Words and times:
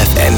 FFN, 0.00 0.34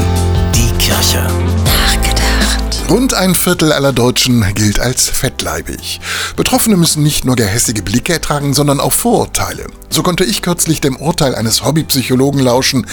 die 0.53 0.71
Kirche. 0.77 1.25
Nachgedacht. 1.63 2.89
Rund 2.89 3.13
ein 3.13 3.33
Viertel 3.33 3.71
aller 3.71 3.93
Deutschen 3.93 4.45
gilt 4.55 4.77
als 4.77 5.07
fettleibig. 5.07 6.01
Betroffene 6.35 6.75
müssen 6.75 7.01
nicht 7.01 7.23
nur 7.23 7.37
gehässige 7.37 7.81
Blicke 7.81 8.11
ertragen, 8.11 8.53
sondern 8.53 8.81
auch 8.81 8.91
Vorurteile. 8.91 9.67
So 9.89 10.03
konnte 10.03 10.25
ich 10.25 10.41
kürzlich 10.41 10.81
dem 10.81 10.97
Urteil 10.97 11.33
eines 11.33 11.63
Hobbypsychologen 11.63 12.41
lauschen, 12.41 12.85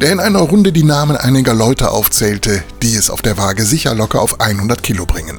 der 0.00 0.10
in 0.10 0.18
einer 0.18 0.40
Runde 0.40 0.72
die 0.72 0.82
Namen 0.82 1.16
einiger 1.16 1.54
Leute 1.54 1.92
aufzählte, 1.92 2.64
die 2.82 2.96
es 2.96 3.08
auf 3.08 3.22
der 3.22 3.38
Waage 3.38 3.64
sicher 3.64 3.94
locker 3.94 4.20
auf 4.20 4.40
100 4.40 4.82
Kilo 4.82 5.06
bringen. 5.06 5.38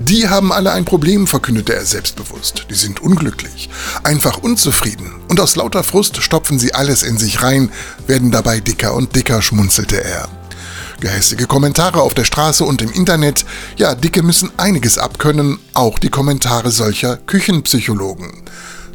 Die 0.00 0.28
haben 0.28 0.52
alle 0.52 0.70
ein 0.70 0.84
Problem, 0.84 1.26
verkündete 1.26 1.74
er 1.74 1.84
selbstbewusst. 1.84 2.66
Die 2.70 2.74
sind 2.74 3.00
unglücklich, 3.00 3.68
einfach 4.04 4.38
unzufrieden. 4.38 5.12
Und 5.28 5.40
aus 5.40 5.56
lauter 5.56 5.82
Frust 5.82 6.22
stopfen 6.22 6.60
sie 6.60 6.72
alles 6.72 7.02
in 7.02 7.18
sich 7.18 7.42
rein, 7.42 7.72
werden 8.06 8.30
dabei 8.30 8.60
dicker 8.60 8.94
und 8.94 9.16
dicker, 9.16 9.42
schmunzelte 9.42 10.02
er. 10.02 10.28
Gehässige 11.00 11.46
Kommentare 11.46 12.00
auf 12.00 12.14
der 12.14 12.24
Straße 12.24 12.64
und 12.64 12.80
im 12.80 12.92
Internet. 12.92 13.44
Ja, 13.76 13.96
Dicke 13.96 14.22
müssen 14.22 14.52
einiges 14.56 14.98
abkönnen, 14.98 15.58
auch 15.74 15.98
die 15.98 16.10
Kommentare 16.10 16.70
solcher 16.70 17.16
Küchenpsychologen. 17.16 18.44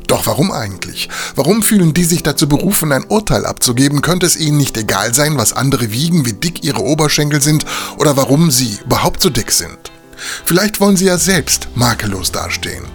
Doch 0.07 0.25
warum 0.25 0.51
eigentlich? 0.51 1.09
Warum 1.35 1.63
fühlen 1.63 1.93
die 1.93 2.03
sich 2.05 2.23
dazu 2.23 2.47
berufen, 2.47 2.91
ein 2.93 3.05
Urteil 3.05 3.45
abzugeben? 3.45 4.01
Könnte 4.01 4.25
es 4.25 4.37
ihnen 4.37 4.57
nicht 4.57 4.77
egal 4.77 5.13
sein, 5.13 5.37
was 5.37 5.53
andere 5.53 5.91
wiegen, 5.91 6.25
wie 6.25 6.33
dick 6.33 6.63
ihre 6.63 6.81
Oberschenkel 6.81 7.41
sind 7.41 7.65
oder 7.97 8.15
warum 8.15 8.51
sie 8.51 8.79
überhaupt 8.85 9.21
so 9.21 9.29
dick 9.29 9.51
sind? 9.51 9.92
Vielleicht 10.45 10.79
wollen 10.79 10.97
sie 10.97 11.05
ja 11.05 11.17
selbst 11.17 11.67
makellos 11.75 12.31
dastehen. 12.31 12.85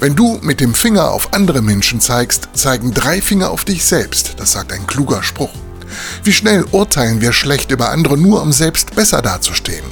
Wenn 0.00 0.14
du 0.14 0.38
mit 0.42 0.60
dem 0.60 0.74
Finger 0.74 1.10
auf 1.10 1.32
andere 1.32 1.62
Menschen 1.62 2.00
zeigst, 2.00 2.48
zeigen 2.54 2.92
drei 2.92 3.20
Finger 3.20 3.50
auf 3.50 3.64
dich 3.64 3.84
selbst, 3.84 4.34
das 4.38 4.52
sagt 4.52 4.72
ein 4.72 4.86
kluger 4.86 5.22
Spruch. 5.22 5.50
Wie 6.22 6.32
schnell 6.32 6.64
urteilen 6.72 7.20
wir 7.20 7.32
schlecht 7.32 7.70
über 7.70 7.90
andere, 7.90 8.16
nur 8.16 8.42
um 8.42 8.52
selbst 8.52 8.94
besser 8.94 9.22
dazustehen? 9.22 9.84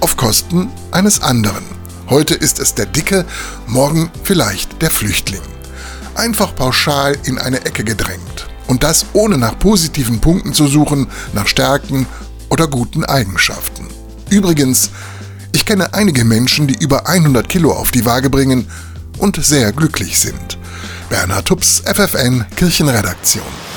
Auf 0.00 0.16
Kosten 0.16 0.70
eines 0.90 1.22
anderen. 1.22 1.64
Heute 2.08 2.34
ist 2.34 2.58
es 2.58 2.74
der 2.74 2.86
Dicke, 2.86 3.24
morgen 3.66 4.10
vielleicht 4.22 4.82
der 4.82 4.90
Flüchtling. 4.90 5.42
Einfach 6.14 6.54
pauschal 6.54 7.16
in 7.24 7.38
eine 7.38 7.64
Ecke 7.64 7.84
gedrängt. 7.84 8.46
Und 8.66 8.82
das 8.82 9.06
ohne 9.12 9.38
nach 9.38 9.58
positiven 9.58 10.20
Punkten 10.20 10.52
zu 10.52 10.66
suchen, 10.66 11.08
nach 11.32 11.46
Stärken 11.46 12.06
oder 12.50 12.66
guten 12.66 13.04
Eigenschaften. 13.04 13.88
Übrigens, 14.30 14.90
ich 15.64 15.68
kenne 15.68 15.94
einige 15.94 16.26
Menschen, 16.26 16.66
die 16.66 16.76
über 16.78 17.08
100 17.08 17.48
Kilo 17.48 17.72
auf 17.72 17.90
die 17.90 18.04
Waage 18.04 18.28
bringen 18.28 18.66
und 19.16 19.42
sehr 19.42 19.72
glücklich 19.72 20.18
sind. 20.18 20.58
Bernhard 21.08 21.46
Tups, 21.46 21.82
FFN 21.86 22.44
Kirchenredaktion. 22.54 23.73